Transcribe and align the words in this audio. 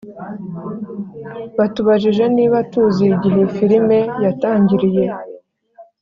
batubajije 1.57 2.23
niba 2.37 2.57
tuzi 2.71 3.03
igihe 3.15 3.41
filime 3.55 3.99
yatangiriye. 4.23 5.03